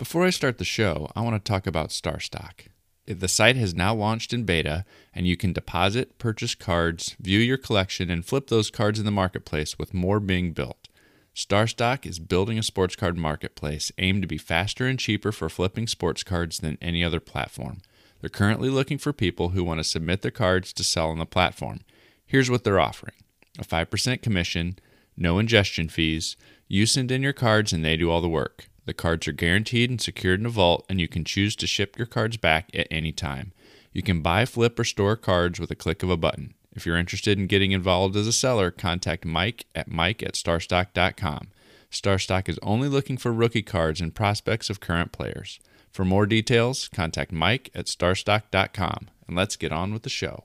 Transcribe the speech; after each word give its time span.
Before 0.00 0.24
I 0.24 0.30
start 0.30 0.56
the 0.56 0.64
show, 0.64 1.12
I 1.14 1.20
want 1.20 1.36
to 1.36 1.46
talk 1.46 1.66
about 1.66 1.90
StarStock. 1.90 2.68
The 3.04 3.28
site 3.28 3.56
has 3.56 3.74
now 3.74 3.94
launched 3.94 4.32
in 4.32 4.44
beta, 4.44 4.86
and 5.12 5.26
you 5.26 5.36
can 5.36 5.52
deposit, 5.52 6.16
purchase 6.16 6.54
cards, 6.54 7.16
view 7.20 7.38
your 7.38 7.58
collection, 7.58 8.08
and 8.08 8.24
flip 8.24 8.46
those 8.46 8.70
cards 8.70 8.98
in 8.98 9.04
the 9.04 9.10
marketplace 9.10 9.78
with 9.78 9.92
more 9.92 10.18
being 10.18 10.52
built. 10.52 10.88
StarStock 11.36 12.06
is 12.06 12.18
building 12.18 12.58
a 12.58 12.62
sports 12.62 12.96
card 12.96 13.18
marketplace 13.18 13.92
aimed 13.98 14.22
to 14.22 14.26
be 14.26 14.38
faster 14.38 14.86
and 14.86 14.98
cheaper 14.98 15.32
for 15.32 15.50
flipping 15.50 15.86
sports 15.86 16.22
cards 16.22 16.60
than 16.60 16.78
any 16.80 17.04
other 17.04 17.20
platform. 17.20 17.82
They're 18.22 18.30
currently 18.30 18.70
looking 18.70 18.96
for 18.96 19.12
people 19.12 19.50
who 19.50 19.62
want 19.62 19.80
to 19.80 19.84
submit 19.84 20.22
their 20.22 20.30
cards 20.30 20.72
to 20.72 20.82
sell 20.82 21.10
on 21.10 21.18
the 21.18 21.26
platform. 21.26 21.80
Here's 22.24 22.50
what 22.50 22.64
they're 22.64 22.80
offering 22.80 23.16
a 23.58 23.64
5% 23.64 24.22
commission, 24.22 24.78
no 25.14 25.38
ingestion 25.38 25.90
fees, 25.90 26.38
you 26.68 26.86
send 26.86 27.12
in 27.12 27.22
your 27.22 27.34
cards 27.34 27.74
and 27.74 27.84
they 27.84 27.98
do 27.98 28.10
all 28.10 28.22
the 28.22 28.28
work. 28.30 28.70
The 28.90 28.94
cards 28.94 29.28
are 29.28 29.32
guaranteed 29.32 29.88
and 29.88 30.00
secured 30.00 30.40
in 30.40 30.46
a 30.46 30.48
vault, 30.48 30.84
and 30.88 31.00
you 31.00 31.06
can 31.06 31.22
choose 31.24 31.54
to 31.54 31.68
ship 31.68 31.96
your 31.96 32.08
cards 32.08 32.36
back 32.36 32.70
at 32.74 32.88
any 32.90 33.12
time. 33.12 33.52
You 33.92 34.02
can 34.02 34.20
buy, 34.20 34.44
flip, 34.46 34.76
or 34.80 34.82
store 34.82 35.14
cards 35.14 35.60
with 35.60 35.70
a 35.70 35.76
click 35.76 36.02
of 36.02 36.10
a 36.10 36.16
button. 36.16 36.54
If 36.74 36.86
you're 36.86 36.96
interested 36.96 37.38
in 37.38 37.46
getting 37.46 37.70
involved 37.70 38.16
as 38.16 38.26
a 38.26 38.32
seller, 38.32 38.72
contact 38.72 39.24
Mike 39.24 39.66
at 39.76 39.88
mike 39.88 40.24
at 40.24 40.34
starstock.com. 40.34 41.50
Starstock 41.88 42.48
is 42.48 42.58
only 42.64 42.88
looking 42.88 43.16
for 43.16 43.32
rookie 43.32 43.62
cards 43.62 44.00
and 44.00 44.12
prospects 44.12 44.68
of 44.68 44.80
current 44.80 45.12
players. 45.12 45.60
For 45.92 46.04
more 46.04 46.26
details, 46.26 46.88
contact 46.88 47.30
Mike 47.30 47.70
at 47.72 47.86
starstock.com. 47.86 49.06
And 49.28 49.36
let's 49.36 49.54
get 49.54 49.70
on 49.70 49.92
with 49.92 50.02
the 50.02 50.10
show. 50.10 50.42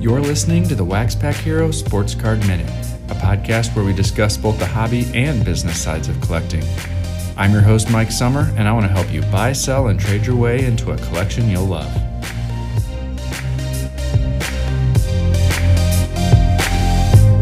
You're 0.00 0.22
listening 0.22 0.66
to 0.68 0.74
the 0.74 0.82
Wax 0.82 1.14
Pack 1.14 1.34
Hero 1.34 1.70
Sports 1.70 2.14
Card 2.14 2.38
Minute, 2.46 2.70
a 3.10 3.14
podcast 3.16 3.76
where 3.76 3.84
we 3.84 3.92
discuss 3.92 4.34
both 4.34 4.58
the 4.58 4.64
hobby 4.64 5.04
and 5.12 5.44
business 5.44 5.78
sides 5.78 6.08
of 6.08 6.18
collecting. 6.22 6.62
I'm 7.36 7.52
your 7.52 7.60
host, 7.60 7.90
Mike 7.90 8.10
Sommer, 8.10 8.50
and 8.56 8.66
I 8.66 8.72
want 8.72 8.86
to 8.86 8.92
help 8.92 9.12
you 9.12 9.20
buy, 9.30 9.52
sell, 9.52 9.88
and 9.88 10.00
trade 10.00 10.24
your 10.24 10.36
way 10.36 10.64
into 10.64 10.92
a 10.92 10.96
collection 10.96 11.50
you'll 11.50 11.66
love. 11.66 11.94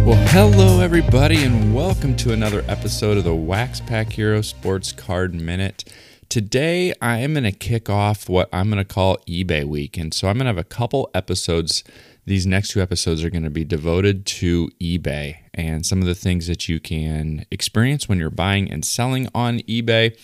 Well, 0.04 0.18
hello, 0.30 0.80
everybody, 0.80 1.44
and 1.44 1.72
welcome 1.72 2.16
to 2.16 2.32
another 2.32 2.64
episode 2.66 3.18
of 3.18 3.22
the 3.22 3.36
Wax 3.36 3.78
Pack 3.78 4.14
Hero 4.14 4.42
Sports 4.42 4.90
Card 4.90 5.32
Minute. 5.32 5.84
Today, 6.28 6.92
I 7.00 7.18
am 7.18 7.32
going 7.32 7.44
to 7.44 7.52
kick 7.52 7.88
off 7.88 8.28
what 8.28 8.50
I'm 8.52 8.68
going 8.68 8.84
to 8.84 8.84
call 8.84 9.16
eBay 9.28 9.64
week. 9.64 9.96
And 9.96 10.12
so 10.12 10.28
I'm 10.28 10.36
going 10.36 10.44
to 10.44 10.50
have 10.50 10.58
a 10.58 10.64
couple 10.64 11.08
episodes 11.14 11.84
these 12.28 12.46
next 12.46 12.68
two 12.68 12.82
episodes 12.82 13.24
are 13.24 13.30
going 13.30 13.42
to 13.42 13.50
be 13.50 13.64
devoted 13.64 14.26
to 14.26 14.68
eBay 14.80 15.38
and 15.54 15.84
some 15.84 16.00
of 16.00 16.06
the 16.06 16.14
things 16.14 16.46
that 16.46 16.68
you 16.68 16.78
can 16.78 17.46
experience 17.50 18.08
when 18.08 18.18
you're 18.18 18.28
buying 18.28 18.70
and 18.70 18.84
selling 18.84 19.28
on 19.34 19.60
eBay. 19.60 20.16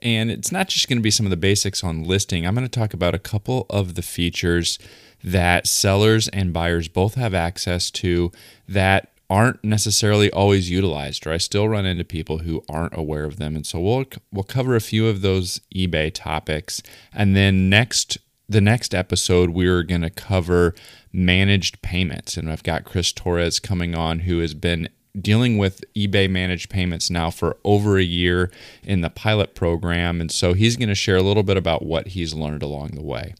And 0.00 0.30
it's 0.30 0.52
not 0.52 0.68
just 0.68 0.88
going 0.88 0.98
to 0.98 1.02
be 1.02 1.10
some 1.10 1.26
of 1.26 1.30
the 1.30 1.36
basics 1.36 1.82
on 1.82 2.04
listing, 2.04 2.46
I'm 2.46 2.54
going 2.54 2.66
to 2.66 2.78
talk 2.78 2.94
about 2.94 3.14
a 3.14 3.18
couple 3.18 3.66
of 3.68 3.96
the 3.96 4.02
features 4.02 4.78
that 5.24 5.66
sellers 5.66 6.28
and 6.28 6.52
buyers 6.52 6.86
both 6.86 7.16
have 7.16 7.34
access 7.34 7.90
to 7.90 8.30
that 8.68 9.10
aren't 9.28 9.62
necessarily 9.64 10.30
always 10.30 10.70
utilized 10.70 11.26
or 11.26 11.32
I 11.32 11.38
still 11.38 11.68
run 11.68 11.84
into 11.84 12.04
people 12.04 12.38
who 12.38 12.62
aren't 12.68 12.96
aware 12.96 13.24
of 13.24 13.38
them. 13.38 13.56
And 13.56 13.66
so 13.66 13.80
we'll 13.80 14.04
we'll 14.32 14.44
cover 14.44 14.76
a 14.76 14.80
few 14.80 15.08
of 15.08 15.22
those 15.22 15.60
eBay 15.74 16.14
topics. 16.14 16.82
And 17.12 17.34
then 17.34 17.68
next 17.68 18.18
the 18.48 18.60
next 18.60 18.94
episode 18.94 19.50
we're 19.50 19.82
going 19.82 20.02
to 20.02 20.10
cover 20.10 20.74
managed 21.12 21.82
payments. 21.82 22.36
And 22.36 22.50
I've 22.50 22.62
got 22.62 22.84
Chris 22.84 23.12
Torres 23.12 23.60
coming 23.60 23.94
on 23.94 24.20
who 24.20 24.38
has 24.38 24.54
been 24.54 24.88
dealing 25.18 25.58
with 25.58 25.84
eBay 25.94 26.30
managed 26.30 26.70
payments 26.70 27.10
now 27.10 27.30
for 27.30 27.56
over 27.64 27.98
a 27.98 28.02
year 28.02 28.50
in 28.82 29.00
the 29.00 29.10
pilot 29.10 29.54
program. 29.54 30.20
And 30.20 30.30
so 30.30 30.54
he's 30.54 30.76
going 30.76 30.88
to 30.88 30.94
share 30.94 31.16
a 31.16 31.22
little 31.22 31.42
bit 31.42 31.56
about 31.56 31.84
what 31.84 32.08
he's 32.08 32.34
learned 32.34 32.62
along 32.62 32.90
the 32.90 33.02
way. 33.02 33.34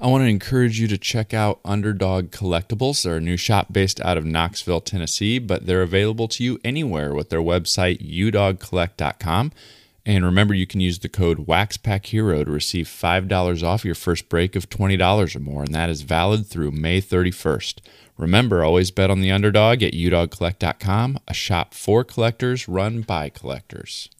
I 0.00 0.08
want 0.08 0.22
to 0.22 0.28
encourage 0.28 0.80
you 0.80 0.88
to 0.88 0.98
check 0.98 1.32
out 1.32 1.60
Underdog 1.64 2.30
Collectibles. 2.30 3.02
They're 3.02 3.16
a 3.16 3.20
new 3.20 3.36
shop 3.36 3.72
based 3.72 4.00
out 4.00 4.18
of 4.18 4.24
Knoxville, 4.24 4.80
Tennessee, 4.80 5.38
but 5.38 5.66
they're 5.66 5.82
available 5.82 6.28
to 6.28 6.44
you 6.44 6.58
anywhere 6.64 7.14
with 7.14 7.30
their 7.30 7.40
website, 7.40 8.02
udogcollect.com. 8.02 9.52
And 10.06 10.24
remember, 10.24 10.52
you 10.52 10.66
can 10.66 10.80
use 10.80 10.98
the 10.98 11.08
code 11.08 11.46
WaxPackHero 11.46 12.44
to 12.44 12.50
receive 12.50 12.86
$5 12.86 13.62
off 13.62 13.84
your 13.86 13.94
first 13.94 14.28
break 14.28 14.54
of 14.54 14.68
$20 14.68 15.34
or 15.34 15.40
more, 15.40 15.62
and 15.62 15.74
that 15.74 15.88
is 15.88 16.02
valid 16.02 16.46
through 16.46 16.72
May 16.72 17.00
31st. 17.00 17.80
Remember, 18.18 18.62
always 18.62 18.90
bet 18.90 19.10
on 19.10 19.22
the 19.22 19.30
underdog 19.30 19.82
at 19.82 19.94
udogcollect.com, 19.94 21.18
a 21.26 21.34
shop 21.34 21.72
for 21.72 22.04
collectors 22.04 22.68
run 22.68 23.00
by 23.00 23.30
collectors. 23.30 24.10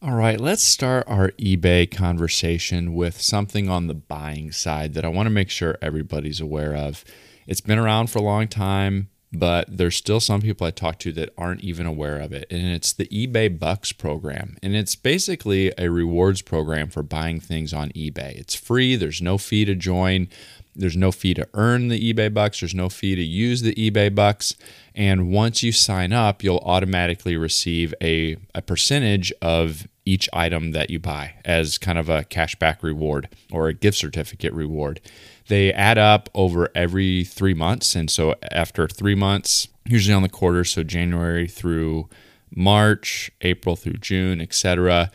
All 0.00 0.14
right, 0.14 0.40
let's 0.40 0.62
start 0.62 1.04
our 1.08 1.30
eBay 1.32 1.90
conversation 1.90 2.94
with 2.94 3.20
something 3.20 3.68
on 3.68 3.88
the 3.88 3.94
buying 3.94 4.50
side 4.52 4.94
that 4.94 5.04
I 5.04 5.08
want 5.08 5.26
to 5.26 5.30
make 5.30 5.50
sure 5.50 5.78
everybody's 5.82 6.40
aware 6.40 6.74
of. 6.74 7.04
It's 7.46 7.60
been 7.60 7.78
around 7.78 8.08
for 8.08 8.18
a 8.18 8.22
long 8.22 8.48
time 8.48 9.10
but 9.32 9.66
there's 9.68 9.96
still 9.96 10.20
some 10.20 10.42
people 10.42 10.66
I 10.66 10.70
talk 10.70 10.98
to 11.00 11.12
that 11.12 11.32
aren't 11.38 11.62
even 11.62 11.86
aware 11.86 12.20
of 12.20 12.32
it. 12.32 12.46
And 12.50 12.66
it's 12.66 12.92
the 12.92 13.06
eBay 13.06 13.58
Bucks 13.58 13.90
program. 13.90 14.58
And 14.62 14.76
it's 14.76 14.94
basically 14.94 15.72
a 15.78 15.90
rewards 15.90 16.42
program 16.42 16.90
for 16.90 17.02
buying 17.02 17.40
things 17.40 17.72
on 17.72 17.90
eBay. 17.90 18.36
It's 18.36 18.54
free, 18.54 18.94
there's 18.94 19.22
no 19.22 19.38
fee 19.38 19.64
to 19.64 19.74
join, 19.74 20.28
there's 20.76 20.96
no 20.96 21.10
fee 21.12 21.34
to 21.34 21.48
earn 21.54 21.88
the 21.88 22.12
eBay 22.12 22.32
Bucks, 22.32 22.60
there's 22.60 22.74
no 22.74 22.90
fee 22.90 23.14
to 23.14 23.22
use 23.22 23.62
the 23.62 23.74
eBay 23.74 24.14
Bucks. 24.14 24.54
And 24.94 25.32
once 25.32 25.62
you 25.62 25.72
sign 25.72 26.12
up, 26.12 26.42
you'll 26.42 26.58
automatically 26.58 27.36
receive 27.36 27.94
a, 28.02 28.36
a 28.54 28.60
percentage 28.60 29.32
of 29.40 29.88
each 30.04 30.28
item 30.32 30.72
that 30.72 30.90
you 30.90 30.98
buy 30.98 31.34
as 31.44 31.78
kind 31.78 31.98
of 31.98 32.08
a 32.08 32.24
cashback 32.24 32.82
reward 32.82 33.28
or 33.50 33.68
a 33.68 33.74
gift 33.74 33.96
certificate 33.96 34.52
reward 34.52 35.00
they 35.48 35.72
add 35.72 35.98
up 35.98 36.28
over 36.34 36.70
every 36.74 37.24
three 37.24 37.54
months. 37.54 37.94
And 37.94 38.10
so 38.10 38.34
after 38.50 38.88
three 38.88 39.14
months, 39.14 39.68
usually 39.84 40.14
on 40.14 40.22
the 40.22 40.28
quarter, 40.28 40.64
so 40.64 40.82
January 40.82 41.48
through 41.48 42.08
March, 42.54 43.30
April 43.40 43.76
through 43.76 43.94
June, 43.94 44.40
etc., 44.40 45.10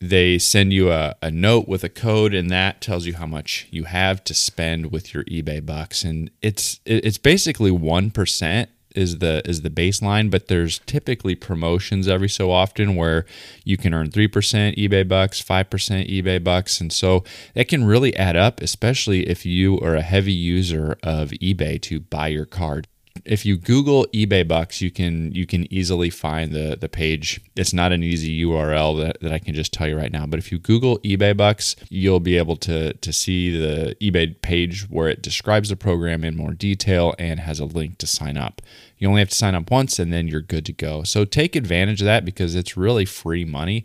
they 0.00 0.38
send 0.38 0.72
you 0.72 0.92
a, 0.92 1.16
a 1.22 1.30
note 1.30 1.66
with 1.66 1.82
a 1.82 1.88
code 1.88 2.32
and 2.32 2.50
that 2.50 2.80
tells 2.80 3.04
you 3.04 3.14
how 3.14 3.26
much 3.26 3.66
you 3.70 3.84
have 3.84 4.22
to 4.24 4.34
spend 4.34 4.92
with 4.92 5.12
your 5.12 5.24
ebay 5.24 5.64
bucks 5.64 6.04
and 6.04 6.30
it's 6.40 6.78
it's 6.84 7.18
basically 7.18 7.72
1% 7.72 8.66
is 8.94 9.18
the 9.18 9.42
is 9.48 9.62
the 9.62 9.70
baseline, 9.70 10.30
but 10.30 10.48
there's 10.48 10.78
typically 10.80 11.34
promotions 11.34 12.08
every 12.08 12.28
so 12.28 12.50
often 12.50 12.96
where 12.96 13.26
you 13.64 13.76
can 13.76 13.94
earn 13.94 14.10
3% 14.10 14.28
eBay 14.76 15.06
bucks, 15.06 15.42
5% 15.42 15.64
eBay 16.10 16.42
bucks, 16.42 16.80
and 16.80 16.92
so 16.92 17.24
that 17.54 17.68
can 17.68 17.84
really 17.84 18.16
add 18.16 18.36
up, 18.36 18.60
especially 18.60 19.28
if 19.28 19.44
you 19.44 19.78
are 19.80 19.94
a 19.94 20.02
heavy 20.02 20.32
user 20.32 20.98
of 21.02 21.30
eBay 21.30 21.80
to 21.82 22.00
buy 22.00 22.28
your 22.28 22.46
card 22.46 22.88
if 23.24 23.44
you 23.44 23.56
Google 23.56 24.06
eBay 24.14 24.46
bucks, 24.46 24.80
you 24.80 24.90
can 24.90 25.32
you 25.32 25.46
can 25.46 25.72
easily 25.72 26.10
find 26.10 26.52
the 26.52 26.76
the 26.78 26.88
page. 26.88 27.40
It's 27.56 27.72
not 27.72 27.92
an 27.92 28.02
easy 28.02 28.44
URL 28.44 28.98
that, 29.00 29.20
that 29.20 29.32
I 29.32 29.38
can 29.38 29.54
just 29.54 29.72
tell 29.72 29.88
you 29.88 29.96
right 29.96 30.12
now, 30.12 30.26
but 30.26 30.38
if 30.38 30.50
you 30.52 30.58
Google 30.58 30.98
eBay 31.00 31.36
bucks, 31.36 31.76
you'll 31.88 32.20
be 32.20 32.36
able 32.36 32.56
to 32.56 32.92
to 32.94 33.12
see 33.12 33.56
the 33.56 33.96
eBay 34.00 34.40
page 34.42 34.88
where 34.88 35.08
it 35.08 35.22
describes 35.22 35.68
the 35.68 35.76
program 35.76 36.24
in 36.24 36.36
more 36.36 36.52
detail 36.52 37.14
and 37.18 37.40
has 37.40 37.60
a 37.60 37.64
link 37.64 37.98
to 37.98 38.06
sign 38.06 38.36
up. 38.36 38.62
You 38.98 39.08
only 39.08 39.20
have 39.20 39.30
to 39.30 39.34
sign 39.34 39.54
up 39.54 39.70
once, 39.70 39.98
and 39.98 40.12
then 40.12 40.28
you're 40.28 40.40
good 40.40 40.66
to 40.66 40.72
go. 40.72 41.02
So 41.04 41.24
take 41.24 41.56
advantage 41.56 42.00
of 42.00 42.06
that 42.06 42.24
because 42.24 42.54
it's 42.54 42.76
really 42.76 43.04
free 43.04 43.44
money 43.44 43.84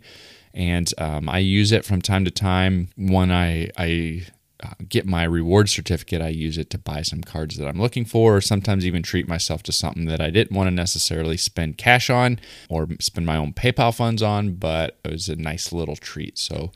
and 0.54 0.92
um, 0.98 1.28
I 1.28 1.38
use 1.38 1.72
it 1.72 1.84
from 1.84 2.00
time 2.00 2.24
to 2.24 2.30
time 2.30 2.88
when 2.96 3.30
I 3.30 3.70
I 3.76 4.26
Uh, 4.64 4.72
get 4.88 5.04
my 5.04 5.24
reward 5.24 5.68
certificate, 5.68 6.22
I 6.22 6.28
use 6.28 6.56
it 6.56 6.70
to 6.70 6.78
buy 6.78 7.02
some 7.02 7.20
cards 7.20 7.56
that 7.56 7.68
I'm 7.68 7.80
looking 7.80 8.04
for, 8.04 8.36
or 8.36 8.40
sometimes 8.40 8.86
even 8.86 9.02
treat 9.02 9.28
myself 9.28 9.62
to 9.64 9.72
something 9.72 10.06
that 10.06 10.20
I 10.20 10.30
didn't 10.30 10.56
want 10.56 10.68
to 10.68 10.74
necessarily 10.74 11.36
spend 11.36 11.76
cash 11.76 12.08
on 12.08 12.40
or 12.68 12.88
spend 13.00 13.26
my 13.26 13.36
own 13.36 13.52
PayPal 13.52 13.94
funds 13.94 14.22
on, 14.22 14.54
but 14.54 14.98
it 15.04 15.12
was 15.12 15.28
a 15.28 15.36
nice 15.36 15.72
little 15.72 15.96
treat. 15.96 16.38
So 16.38 16.72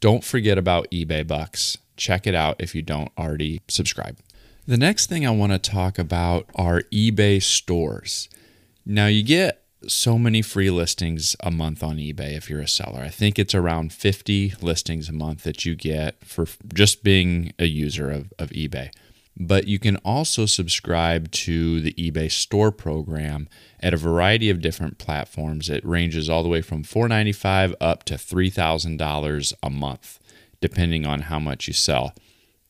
don't 0.00 0.24
forget 0.24 0.56
about 0.56 0.90
eBay 0.90 1.26
Bucks. 1.26 1.76
Check 1.96 2.26
it 2.26 2.34
out 2.34 2.56
if 2.58 2.74
you 2.74 2.82
don't 2.82 3.12
already 3.18 3.60
subscribe. 3.68 4.18
The 4.66 4.76
next 4.76 5.08
thing 5.08 5.26
I 5.26 5.30
want 5.30 5.52
to 5.52 5.58
talk 5.58 5.98
about 5.98 6.48
are 6.54 6.82
eBay 6.92 7.42
stores. 7.42 8.28
Now, 8.84 9.06
you 9.06 9.22
get 9.22 9.62
so 9.88 10.18
many 10.18 10.42
free 10.42 10.70
listings 10.70 11.36
a 11.40 11.50
month 11.50 11.82
on 11.82 11.96
eBay 11.96 12.36
if 12.36 12.50
you're 12.50 12.60
a 12.60 12.68
seller. 12.68 13.00
I 13.00 13.08
think 13.08 13.38
it's 13.38 13.54
around 13.54 13.92
50 13.92 14.54
listings 14.60 15.08
a 15.08 15.12
month 15.12 15.44
that 15.44 15.64
you 15.64 15.74
get 15.74 16.24
for 16.24 16.46
just 16.72 17.02
being 17.02 17.52
a 17.58 17.66
user 17.66 18.10
of, 18.10 18.32
of 18.38 18.50
eBay. 18.50 18.90
But 19.38 19.68
you 19.68 19.78
can 19.78 19.96
also 19.98 20.46
subscribe 20.46 21.30
to 21.32 21.80
the 21.80 21.92
eBay 21.94 22.30
store 22.30 22.72
program 22.72 23.48
at 23.80 23.92
a 23.92 23.98
variety 23.98 24.48
of 24.48 24.62
different 24.62 24.98
platforms. 24.98 25.68
It 25.68 25.84
ranges 25.84 26.30
all 26.30 26.42
the 26.42 26.48
way 26.48 26.62
from 26.62 26.82
$4.95 26.82 27.74
up 27.80 28.04
to 28.04 28.14
$3,000 28.14 29.52
a 29.62 29.70
month, 29.70 30.18
depending 30.60 31.04
on 31.04 31.22
how 31.22 31.38
much 31.38 31.68
you 31.68 31.74
sell. 31.74 32.14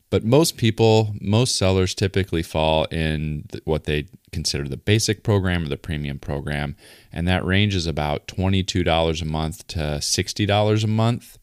But 0.09 0.23
most 0.23 0.55
people, 0.57 1.13
most 1.19 1.55
sellers 1.55 1.93
typically 1.93 2.43
fall 2.43 2.85
in 2.85 3.45
what 3.65 3.83
they 3.83 4.07
consider 4.31 4.67
the 4.67 4.77
basic 4.77 5.23
program 5.23 5.65
or 5.65 5.69
the 5.69 5.77
premium 5.77 6.17
program. 6.17 6.75
And 7.11 7.27
that 7.27 7.45
range 7.45 7.75
is 7.75 7.87
about 7.87 8.27
$22 8.27 9.21
a 9.21 9.25
month 9.25 9.67
to 9.67 9.77
$60 9.77 10.83
a 10.83 10.87
month. 10.87 11.37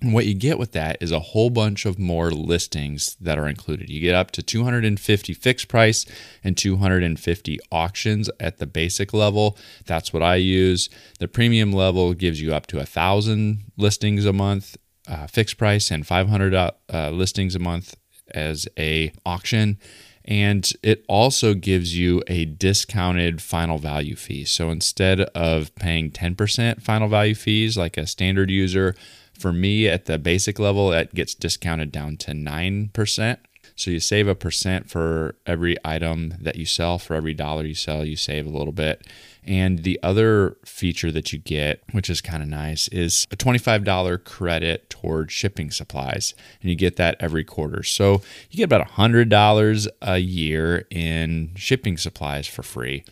And 0.00 0.12
what 0.12 0.26
you 0.26 0.34
get 0.34 0.58
with 0.58 0.72
that 0.72 0.96
is 1.00 1.12
a 1.12 1.20
whole 1.20 1.48
bunch 1.48 1.86
of 1.86 1.96
more 1.96 2.32
listings 2.32 3.16
that 3.20 3.38
are 3.38 3.46
included. 3.46 3.88
You 3.88 4.00
get 4.00 4.16
up 4.16 4.32
to 4.32 4.42
250 4.42 5.32
fixed 5.34 5.68
price 5.68 6.04
and 6.42 6.56
250 6.56 7.60
auctions 7.70 8.28
at 8.40 8.58
the 8.58 8.66
basic 8.66 9.14
level. 9.14 9.56
That's 9.86 10.12
what 10.12 10.22
I 10.22 10.36
use. 10.36 10.90
The 11.20 11.28
premium 11.28 11.72
level 11.72 12.14
gives 12.14 12.40
you 12.40 12.52
up 12.52 12.66
to 12.68 12.80
a 12.80 12.86
thousand 12.86 13.62
listings 13.76 14.24
a 14.24 14.32
month, 14.32 14.76
uh, 15.08 15.26
fixed 15.26 15.58
price, 15.58 15.90
and 15.90 16.06
500 16.06 16.54
uh, 16.54 16.70
listings 17.10 17.54
a 17.54 17.58
month 17.58 17.96
as 18.34 18.66
a 18.78 19.12
auction 19.26 19.78
and 20.24 20.72
it 20.82 21.04
also 21.08 21.54
gives 21.54 21.98
you 21.98 22.22
a 22.28 22.44
discounted 22.44 23.42
final 23.42 23.78
value 23.78 24.14
fee. 24.14 24.44
So 24.44 24.70
instead 24.70 25.20
of 25.20 25.74
paying 25.74 26.10
10% 26.10 26.80
final 26.80 27.08
value 27.08 27.34
fees 27.34 27.76
like 27.76 27.96
a 27.96 28.06
standard 28.06 28.50
user, 28.50 28.94
for 29.36 29.52
me, 29.52 29.88
at 29.88 30.04
the 30.04 30.18
basic 30.18 30.58
level, 30.58 30.92
it 30.92 31.14
gets 31.14 31.34
discounted 31.34 31.90
down 31.90 32.16
to 32.18 32.32
9%. 32.32 33.36
So 33.74 33.90
you 33.90 34.00
save 34.00 34.28
a 34.28 34.34
percent 34.34 34.90
for 34.90 35.34
every 35.46 35.76
item 35.84 36.34
that 36.40 36.56
you 36.56 36.66
sell. 36.66 36.98
For 36.98 37.14
every 37.14 37.34
dollar 37.34 37.64
you 37.64 37.74
sell, 37.74 38.04
you 38.04 38.16
save 38.16 38.46
a 38.46 38.50
little 38.50 38.72
bit. 38.72 39.06
And 39.44 39.80
the 39.80 39.98
other 40.02 40.56
feature 40.64 41.10
that 41.10 41.32
you 41.32 41.38
get, 41.38 41.82
which 41.92 42.08
is 42.08 42.20
kind 42.20 42.42
of 42.42 42.48
nice, 42.48 42.86
is 42.88 43.26
a 43.32 43.36
$25 43.36 44.24
credit 44.24 44.88
toward 44.88 45.32
shipping 45.32 45.70
supplies. 45.70 46.34
And 46.60 46.70
you 46.70 46.76
get 46.76 46.96
that 46.96 47.16
every 47.18 47.44
quarter. 47.44 47.82
So 47.82 48.22
you 48.50 48.58
get 48.58 48.64
about 48.64 48.88
$100 48.90 49.88
a 50.00 50.18
year 50.18 50.86
in 50.90 51.52
shipping 51.56 51.96
supplies 51.96 52.46
for 52.46 52.62
free 52.62 53.04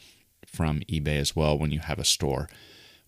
from 0.46 0.80
eBay 0.80 1.18
as 1.18 1.34
well 1.34 1.58
when 1.58 1.70
you 1.70 1.80
have 1.80 1.98
a 1.98 2.04
store. 2.04 2.48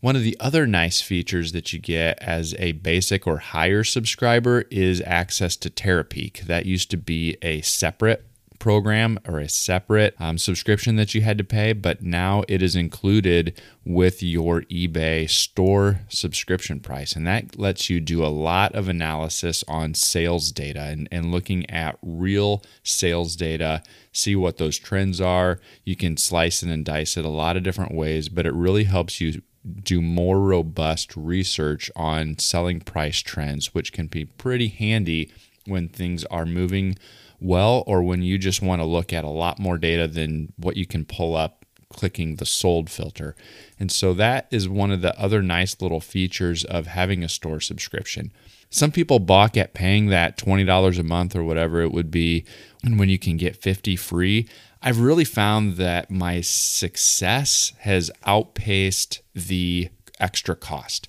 One 0.02 0.16
of 0.16 0.24
the 0.24 0.36
other 0.40 0.66
nice 0.66 1.00
features 1.00 1.52
that 1.52 1.72
you 1.72 1.78
get 1.78 2.18
as 2.20 2.56
a 2.58 2.72
basic 2.72 3.24
or 3.24 3.38
higher 3.38 3.84
subscriber 3.84 4.64
is 4.68 5.00
access 5.06 5.54
to 5.58 5.70
Terapeak. 5.70 6.40
That 6.40 6.66
used 6.66 6.90
to 6.90 6.96
be 6.96 7.36
a 7.40 7.60
separate 7.60 8.26
program 8.58 9.20
or 9.28 9.38
a 9.38 9.48
separate 9.48 10.16
um, 10.18 10.38
subscription 10.38 10.96
that 10.96 11.14
you 11.14 11.20
had 11.20 11.38
to 11.38 11.44
pay, 11.44 11.72
but 11.72 12.02
now 12.02 12.42
it 12.48 12.62
is 12.62 12.74
included 12.74 13.62
with 13.84 14.24
your 14.24 14.62
eBay 14.62 15.30
store 15.30 16.00
subscription 16.08 16.80
price. 16.80 17.14
And 17.14 17.24
that 17.28 17.56
lets 17.56 17.88
you 17.88 18.00
do 18.00 18.24
a 18.24 18.26
lot 18.26 18.74
of 18.74 18.88
analysis 18.88 19.62
on 19.68 19.94
sales 19.94 20.50
data 20.50 20.80
and, 20.80 21.08
and 21.12 21.30
looking 21.30 21.68
at 21.70 21.96
real 22.02 22.64
sales 22.82 23.36
data, 23.36 23.84
see 24.10 24.34
what 24.34 24.56
those 24.56 24.80
trends 24.80 25.20
are. 25.20 25.60
You 25.84 25.94
can 25.94 26.16
slice 26.16 26.64
it 26.64 26.70
and 26.70 26.84
dice 26.84 27.16
it 27.16 27.24
a 27.24 27.28
lot 27.28 27.56
of 27.56 27.62
different 27.62 27.94
ways, 27.94 28.28
but 28.28 28.46
it 28.46 28.52
really 28.52 28.84
helps 28.84 29.20
you 29.20 29.42
do 29.82 30.00
more 30.00 30.40
robust 30.40 31.16
research 31.16 31.90
on 31.94 32.38
selling 32.38 32.80
price 32.80 33.20
trends, 33.20 33.74
which 33.74 33.92
can 33.92 34.06
be 34.06 34.24
pretty 34.24 34.68
handy 34.68 35.32
when 35.66 35.88
things 35.88 36.24
are 36.26 36.46
moving 36.46 36.96
well 37.40 37.84
or 37.86 38.02
when 38.02 38.22
you 38.22 38.38
just 38.38 38.62
want 38.62 38.80
to 38.80 38.86
look 38.86 39.12
at 39.12 39.24
a 39.24 39.28
lot 39.28 39.58
more 39.58 39.78
data 39.78 40.06
than 40.08 40.52
what 40.56 40.76
you 40.76 40.86
can 40.86 41.04
pull 41.04 41.36
up 41.36 41.61
clicking 41.92 42.36
the 42.36 42.46
sold 42.46 42.90
filter. 42.90 43.36
And 43.78 43.90
so 43.92 44.14
that 44.14 44.48
is 44.50 44.68
one 44.68 44.90
of 44.90 45.02
the 45.02 45.18
other 45.18 45.42
nice 45.42 45.80
little 45.80 46.00
features 46.00 46.64
of 46.64 46.86
having 46.86 47.22
a 47.22 47.28
store 47.28 47.60
subscription. 47.60 48.32
Some 48.70 48.90
people 48.90 49.18
balk 49.18 49.56
at 49.56 49.74
paying 49.74 50.06
that 50.06 50.38
$20 50.38 50.98
a 50.98 51.02
month 51.02 51.36
or 51.36 51.44
whatever 51.44 51.82
it 51.82 51.92
would 51.92 52.10
be 52.10 52.44
and 52.82 52.98
when 52.98 53.08
you 53.08 53.18
can 53.18 53.36
get 53.36 53.56
50 53.56 53.96
free. 53.96 54.48
I've 54.80 55.00
really 55.00 55.24
found 55.24 55.76
that 55.76 56.10
my 56.10 56.40
success 56.40 57.72
has 57.80 58.10
outpaced 58.24 59.20
the 59.34 59.90
extra 60.18 60.56
cost. 60.56 61.08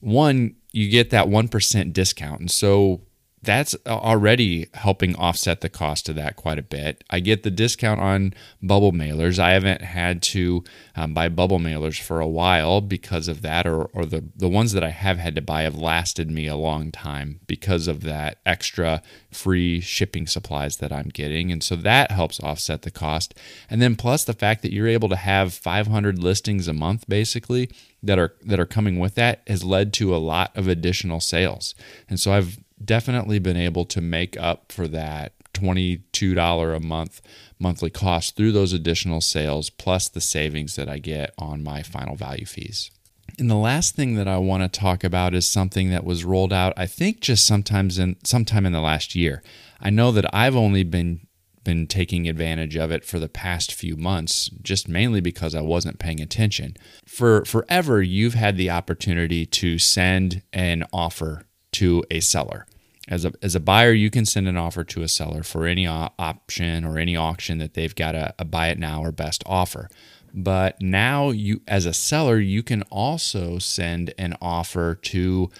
One, 0.00 0.54
you 0.72 0.88
get 0.88 1.10
that 1.10 1.26
1% 1.26 1.92
discount. 1.92 2.40
And 2.40 2.50
so 2.50 3.00
that's 3.42 3.76
already 3.86 4.68
helping 4.74 5.14
offset 5.16 5.60
the 5.60 5.68
cost 5.68 6.08
of 6.08 6.16
that 6.16 6.36
quite 6.36 6.58
a 6.58 6.62
bit. 6.62 7.04
I 7.08 7.20
get 7.20 7.42
the 7.42 7.50
discount 7.50 8.00
on 8.00 8.34
bubble 8.62 8.92
mailers. 8.92 9.38
I 9.38 9.52
haven't 9.52 9.82
had 9.82 10.22
to 10.22 10.64
um, 10.96 11.14
buy 11.14 11.28
bubble 11.28 11.58
mailers 11.58 12.00
for 12.00 12.20
a 12.20 12.26
while 12.26 12.80
because 12.80 13.28
of 13.28 13.42
that, 13.42 13.66
or, 13.66 13.84
or 13.86 14.04
the, 14.04 14.24
the 14.34 14.48
ones 14.48 14.72
that 14.72 14.82
I 14.82 14.90
have 14.90 15.18
had 15.18 15.34
to 15.36 15.42
buy 15.42 15.62
have 15.62 15.76
lasted 15.76 16.30
me 16.30 16.46
a 16.46 16.56
long 16.56 16.90
time 16.90 17.40
because 17.46 17.86
of 17.86 18.02
that 18.02 18.38
extra 18.44 19.02
free 19.30 19.80
shipping 19.80 20.26
supplies 20.26 20.78
that 20.78 20.92
I'm 20.92 21.08
getting. 21.08 21.52
And 21.52 21.62
so 21.62 21.76
that 21.76 22.10
helps 22.10 22.40
offset 22.40 22.82
the 22.82 22.90
cost. 22.90 23.34
And 23.70 23.80
then 23.80 23.94
plus 23.94 24.24
the 24.24 24.32
fact 24.32 24.62
that 24.62 24.72
you're 24.72 24.88
able 24.88 25.08
to 25.10 25.16
have 25.16 25.54
500 25.54 26.18
listings 26.18 26.66
a 26.66 26.72
month 26.72 27.08
basically 27.08 27.70
that 28.02 28.18
are 28.18 28.34
that 28.44 28.60
are 28.60 28.66
coming 28.66 28.98
with 28.98 29.14
that 29.16 29.42
has 29.46 29.64
led 29.64 29.92
to 29.94 30.14
a 30.14 30.18
lot 30.18 30.56
of 30.56 30.68
additional 30.68 31.20
sales. 31.20 31.74
And 32.08 32.18
so 32.20 32.32
I've 32.32 32.58
definitely 32.84 33.38
been 33.38 33.56
able 33.56 33.84
to 33.86 34.00
make 34.00 34.36
up 34.38 34.72
for 34.72 34.88
that 34.88 35.32
$22 35.54 36.76
a 36.76 36.80
month 36.80 37.20
monthly 37.58 37.90
cost 37.90 38.36
through 38.36 38.52
those 38.52 38.72
additional 38.72 39.20
sales 39.20 39.70
plus 39.70 40.08
the 40.08 40.20
savings 40.20 40.76
that 40.76 40.88
I 40.88 40.98
get 40.98 41.34
on 41.38 41.62
my 41.62 41.82
final 41.82 42.14
value 42.14 42.46
fees. 42.46 42.90
And 43.38 43.50
the 43.50 43.56
last 43.56 43.94
thing 43.94 44.14
that 44.14 44.28
I 44.28 44.38
want 44.38 44.62
to 44.62 44.80
talk 44.80 45.04
about 45.04 45.34
is 45.34 45.46
something 45.46 45.90
that 45.90 46.04
was 46.04 46.24
rolled 46.24 46.52
out 46.52 46.72
I 46.76 46.86
think 46.86 47.20
just 47.20 47.46
sometimes 47.46 47.98
in 47.98 48.16
sometime 48.24 48.66
in 48.66 48.72
the 48.72 48.80
last 48.80 49.14
year. 49.14 49.42
I 49.80 49.90
know 49.90 50.12
that 50.12 50.32
I've 50.34 50.56
only 50.56 50.84
been 50.84 51.26
been 51.64 51.86
taking 51.86 52.28
advantage 52.28 52.76
of 52.76 52.90
it 52.90 53.04
for 53.04 53.18
the 53.18 53.28
past 53.28 53.74
few 53.74 53.96
months 53.96 54.48
just 54.62 54.88
mainly 54.88 55.20
because 55.20 55.54
I 55.54 55.60
wasn't 55.60 55.98
paying 55.98 56.20
attention. 56.20 56.76
For 57.04 57.44
forever 57.44 58.00
you've 58.00 58.34
had 58.34 58.56
the 58.56 58.70
opportunity 58.70 59.44
to 59.44 59.78
send 59.78 60.42
an 60.52 60.84
offer 60.92 61.44
to 61.72 62.04
a 62.10 62.20
seller. 62.20 62.66
As 63.08 63.24
a, 63.24 63.32
as 63.42 63.54
a 63.54 63.60
buyer, 63.60 63.92
you 63.92 64.10
can 64.10 64.26
send 64.26 64.48
an 64.48 64.56
offer 64.56 64.84
to 64.84 65.02
a 65.02 65.08
seller 65.08 65.42
for 65.42 65.66
any 65.66 65.86
option 65.86 66.84
or 66.84 66.98
any 66.98 67.16
auction 67.16 67.58
that 67.58 67.74
they've 67.74 67.94
got 67.94 68.14
a, 68.14 68.34
a 68.38 68.44
buy 68.44 68.68
it 68.68 68.78
now 68.78 69.02
or 69.02 69.12
best 69.12 69.42
offer. 69.46 69.88
But 70.34 70.80
now 70.82 71.30
you 71.30 71.62
as 71.66 71.86
a 71.86 71.94
seller, 71.94 72.38
you 72.38 72.62
can 72.62 72.82
also 72.82 73.58
send 73.58 74.12
an 74.18 74.36
offer 74.42 74.94
to 74.94 75.50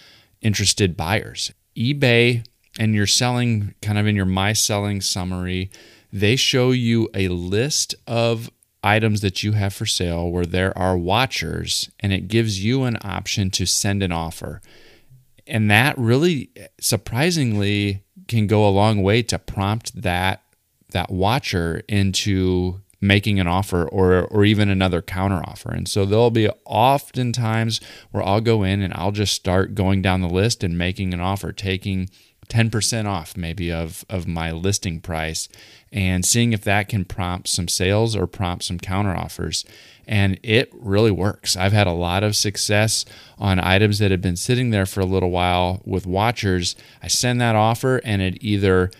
interested 0.42 0.96
buyers. 0.96 1.52
eBay 1.76 2.44
and 2.78 2.94
you're 2.94 3.06
selling 3.06 3.74
kind 3.82 3.98
of 3.98 4.06
in 4.06 4.14
your 4.14 4.26
my 4.26 4.52
selling 4.52 5.00
summary, 5.00 5.70
they 6.12 6.36
show 6.36 6.70
you 6.70 7.08
a 7.14 7.28
list 7.28 7.94
of 8.06 8.50
items 8.84 9.20
that 9.20 9.42
you 9.42 9.52
have 9.52 9.74
for 9.74 9.86
sale 9.86 10.30
where 10.30 10.46
there 10.46 10.76
are 10.78 10.96
watchers 10.96 11.90
and 11.98 12.12
it 12.12 12.28
gives 12.28 12.64
you 12.64 12.84
an 12.84 12.96
option 13.02 13.50
to 13.50 13.66
send 13.66 14.02
an 14.02 14.12
offer 14.12 14.60
and 15.48 15.70
that 15.70 15.96
really 15.98 16.50
surprisingly 16.80 18.04
can 18.28 18.46
go 18.46 18.68
a 18.68 18.70
long 18.70 19.02
way 19.02 19.22
to 19.22 19.38
prompt 19.38 20.02
that 20.02 20.42
that 20.92 21.10
watcher 21.10 21.82
into 21.88 22.80
making 23.00 23.38
an 23.38 23.46
offer 23.46 23.88
or 23.88 24.24
or 24.26 24.44
even 24.44 24.68
another 24.68 25.02
counter 25.02 25.42
offer. 25.44 25.70
And 25.70 25.88
so 25.88 26.04
there'll 26.04 26.30
be 26.30 26.48
oftentimes 26.64 27.80
where 28.10 28.22
I'll 28.22 28.40
go 28.40 28.62
in 28.62 28.82
and 28.82 28.92
I'll 28.94 29.12
just 29.12 29.34
start 29.34 29.74
going 29.74 30.02
down 30.02 30.20
the 30.20 30.28
list 30.28 30.62
and 30.64 30.76
making 30.76 31.14
an 31.14 31.20
offer, 31.20 31.52
taking 31.52 32.10
10% 32.48 33.06
off 33.06 33.36
maybe 33.36 33.70
of 33.72 34.04
of 34.08 34.26
my 34.26 34.50
listing 34.50 35.00
price 35.00 35.48
and 35.92 36.24
seeing 36.24 36.52
if 36.52 36.62
that 36.64 36.88
can 36.88 37.04
prompt 37.04 37.48
some 37.48 37.68
sales 37.68 38.16
or 38.16 38.26
prompt 38.26 38.64
some 38.64 38.78
counter 38.78 39.14
offers 39.14 39.64
and 40.08 40.40
it 40.42 40.70
really 40.72 41.10
works. 41.10 41.54
I've 41.54 41.74
had 41.74 41.86
a 41.86 41.92
lot 41.92 42.22
of 42.22 42.34
success 42.34 43.04
on 43.38 43.60
items 43.60 43.98
that 43.98 44.10
have 44.10 44.22
been 44.22 44.36
sitting 44.36 44.70
there 44.70 44.86
for 44.86 45.00
a 45.00 45.06
little 45.06 45.30
while 45.30 45.82
with 45.84 46.06
watchers. 46.06 46.74
I 47.02 47.08
send 47.08 47.40
that 47.42 47.54
offer 47.54 48.00
and 48.04 48.22
it 48.22 48.42
either 48.42 48.90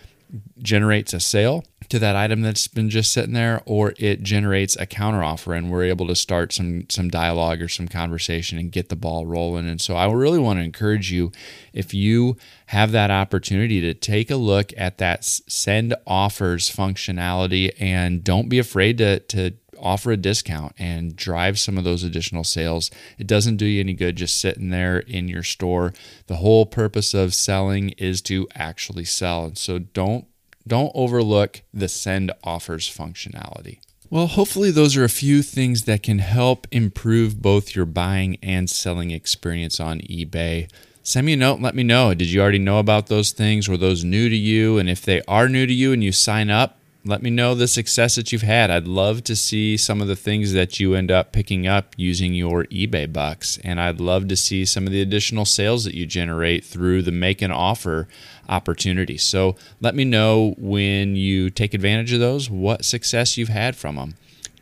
generates 0.59 1.11
a 1.13 1.19
sale 1.19 1.65
to 1.89 1.99
that 1.99 2.15
item 2.15 2.41
that's 2.41 2.67
been 2.67 2.89
just 2.89 3.11
sitting 3.11 3.33
there 3.33 3.61
or 3.65 3.93
it 3.97 4.21
generates 4.23 4.75
a 4.77 4.85
counter 4.85 5.23
offer 5.23 5.53
and 5.53 5.71
we're 5.71 5.83
able 5.83 6.07
to 6.07 6.15
start 6.15 6.53
some 6.53 6.85
some 6.89 7.09
dialogue 7.09 7.61
or 7.61 7.67
some 7.67 7.87
conversation 7.87 8.57
and 8.57 8.71
get 8.71 8.89
the 8.89 8.95
ball 8.95 9.25
rolling 9.25 9.67
and 9.67 9.81
so 9.81 9.95
I 9.95 10.09
really 10.11 10.39
want 10.39 10.59
to 10.59 10.63
encourage 10.63 11.11
you 11.11 11.31
if 11.73 11.93
you 11.93 12.37
have 12.67 12.91
that 12.91 13.11
opportunity 13.11 13.81
to 13.81 13.93
take 13.93 14.29
a 14.29 14.35
look 14.35 14.71
at 14.77 14.97
that 14.99 15.23
send 15.23 15.95
offers 16.05 16.69
functionality 16.69 17.71
and 17.79 18.23
don't 18.23 18.49
be 18.49 18.59
afraid 18.59 18.97
to 18.99 19.19
to 19.19 19.53
offer 19.81 20.11
a 20.11 20.17
discount 20.17 20.73
and 20.77 21.15
drive 21.15 21.57
some 21.57 21.77
of 21.77 21.83
those 21.83 22.03
additional 22.03 22.43
sales. 22.43 22.91
It 23.17 23.27
doesn't 23.27 23.57
do 23.57 23.65
you 23.65 23.79
any 23.79 23.93
good 23.93 24.15
just 24.17 24.39
sitting 24.39 24.69
there 24.69 24.99
in 24.99 25.27
your 25.27 25.43
store. 25.43 25.93
The 26.27 26.37
whole 26.37 26.65
purpose 26.65 27.13
of 27.13 27.33
selling 27.33 27.89
is 27.91 28.21
to 28.23 28.47
actually 28.55 29.05
sell. 29.05 29.45
And 29.45 29.57
so 29.57 29.79
don't 29.79 30.25
don't 30.69 30.91
overlook 30.95 31.61
the 31.73 31.89
send 31.89 32.31
offers 32.45 32.87
functionality. 32.89 33.79
Well, 34.09 34.27
hopefully, 34.27 34.71
those 34.71 34.95
are 34.95 35.03
a 35.03 35.09
few 35.09 35.43
things 35.43 35.83
that 35.83 36.01
can 36.01 36.19
help 36.19 36.65
improve 36.71 37.41
both 37.41 37.75
your 37.75 37.85
buying 37.85 38.37
and 38.41 38.69
selling 38.69 39.11
experience 39.11 39.81
on 39.81 39.99
eBay 39.99 40.69
send 41.09 41.25
me 41.25 41.33
a 41.33 41.37
note 41.37 41.55
and 41.55 41.63
let 41.63 41.75
me 41.75 41.83
know. 41.83 42.13
Did 42.13 42.29
you 42.29 42.41
already 42.41 42.59
know 42.59 42.79
about 42.79 43.07
those 43.07 43.31
things? 43.31 43.67
Were 43.67 43.77
those 43.77 44.03
new 44.03 44.29
to 44.29 44.35
you? 44.35 44.77
And 44.77 44.89
if 44.89 45.01
they 45.01 45.21
are 45.27 45.49
new 45.49 45.65
to 45.65 45.73
you 45.73 45.91
and 45.91 46.03
you 46.03 46.11
sign 46.11 46.49
up, 46.49 46.78
let 47.05 47.21
me 47.21 47.29
know 47.29 47.55
the 47.55 47.67
success 47.67 48.15
that 48.15 48.31
you've 48.31 48.41
had. 48.41 48.69
I'd 48.69 48.87
love 48.87 49.23
to 49.23 49.35
see 49.35 49.77
some 49.77 50.01
of 50.01 50.07
the 50.07 50.15
things 50.15 50.51
that 50.53 50.79
you 50.79 50.95
end 50.95 51.11
up 51.11 51.31
picking 51.31 51.65
up 51.65 51.93
using 51.97 52.33
your 52.33 52.65
eBay 52.65 53.11
bucks. 53.11 53.57
And 53.63 53.79
I'd 53.79 54.01
love 54.01 54.27
to 54.27 54.35
see 54.35 54.65
some 54.65 54.85
of 54.85 54.91
the 54.91 55.01
additional 55.01 55.45
sales 55.45 55.85
that 55.85 55.95
you 55.95 56.05
generate 56.05 56.65
through 56.65 57.03
the 57.03 57.11
make 57.11 57.41
an 57.41 57.51
offer 57.51 58.07
opportunity. 58.49 59.17
So 59.17 59.55
let 59.79 59.95
me 59.95 60.03
know 60.03 60.55
when 60.57 61.15
you 61.15 61.49
take 61.49 61.73
advantage 61.73 62.11
of 62.11 62.19
those, 62.19 62.49
what 62.49 62.83
success 62.83 63.37
you've 63.37 63.49
had 63.49 63.75
from 63.75 63.95
them. 63.95 64.15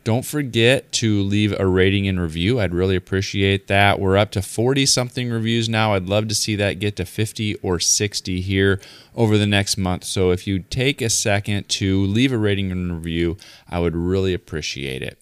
Don't 0.08 0.24
forget 0.24 0.90
to 0.92 1.20
leave 1.20 1.52
a 1.60 1.66
rating 1.66 2.08
and 2.08 2.18
review. 2.18 2.60
I'd 2.60 2.72
really 2.72 2.96
appreciate 2.96 3.66
that. 3.66 4.00
We're 4.00 4.16
up 4.16 4.30
to 4.30 4.40
40 4.40 4.86
something 4.86 5.28
reviews 5.28 5.68
now. 5.68 5.92
I'd 5.92 6.08
love 6.08 6.28
to 6.28 6.34
see 6.34 6.56
that 6.56 6.78
get 6.78 6.96
to 6.96 7.04
50 7.04 7.56
or 7.56 7.78
60 7.78 8.40
here 8.40 8.80
over 9.14 9.36
the 9.36 9.46
next 9.46 9.76
month. 9.76 10.04
So 10.04 10.30
if 10.30 10.46
you 10.46 10.60
take 10.60 11.02
a 11.02 11.10
second 11.10 11.68
to 11.68 12.06
leave 12.06 12.32
a 12.32 12.38
rating 12.38 12.72
and 12.72 12.90
review, 12.90 13.36
I 13.68 13.80
would 13.80 13.94
really 13.94 14.32
appreciate 14.32 15.02
it. 15.02 15.20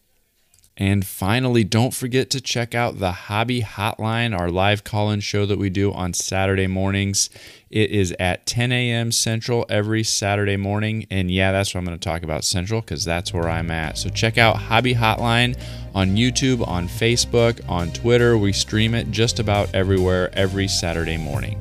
And 0.78 1.06
finally, 1.06 1.64
don't 1.64 1.95
forget 1.95 2.28
to 2.30 2.40
check 2.40 2.75
out 2.75 2.99
the 2.99 3.12
Hobby 3.12 3.62
Hotline, 3.62 4.38
our 4.38 4.50
live 4.50 4.85
call 4.85 5.11
in 5.11 5.21
show 5.21 5.47
that 5.47 5.59
we 5.59 5.71
do 5.71 5.90
on 5.90 6.12
Saturday 6.12 6.66
mornings. 6.66 7.30
It 7.71 7.90
is 7.90 8.14
at 8.21 8.45
10 8.45 8.73
a.m. 8.73 9.11
Central 9.11 9.64
every 9.71 10.02
Saturday 10.02 10.59
morning. 10.59 11.06
And 11.11 11.30
yeah, 11.30 11.50
that's 11.50 11.75
what 11.75 11.78
I'm 11.78 11.87
going 11.87 11.99
to 11.99 12.04
talk 12.09 12.23
about 12.25 12.45
Central 12.45 12.83
because 12.83 13.06
that's 13.06 13.33
where 13.33 13.49
I'm 13.49 13.71
at. 13.71 13.97
So 13.97 14.11
check 14.11 14.37
out 14.37 14.56
Hobby 14.56 14.95
Hotline 14.95 15.59
on 15.95 16.11
YouTube, 16.11 16.66
on 16.68 16.88
Facebook, 16.88 17.66
on 17.71 17.90
Twitter. 17.92 18.37
We 18.37 18.52
stream 18.52 18.95
it 18.95 19.11
just 19.11 19.38
about 19.38 19.75
everywhere 19.75 20.28
every 20.35 20.68
Saturday 20.68 21.16
morning. 21.16 21.59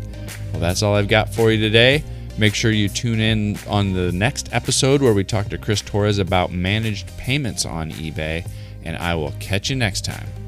Well, 0.52 0.60
that's 0.60 0.84
all 0.84 0.94
I've 0.94 1.08
got 1.08 1.34
for 1.34 1.54
you 1.54 1.62
today. 1.62 2.04
Make 2.38 2.54
sure 2.54 2.70
you 2.70 2.90
tune 2.90 3.22
in 3.22 3.58
on 3.66 3.94
the 3.94 4.12
next 4.12 4.50
episode 4.52 5.02
where 5.02 5.14
we 5.14 5.24
talk 5.24 5.48
to 5.48 5.58
Chris 5.58 5.80
Torres 5.80 6.20
about 6.20 6.52
managed 6.52 7.16
payments 7.18 7.66
on 7.66 7.92
eBay 7.92 8.46
and 8.86 8.96
I 8.98 9.16
will 9.16 9.34
catch 9.40 9.70
you 9.70 9.76
next 9.76 10.06
time. 10.06 10.45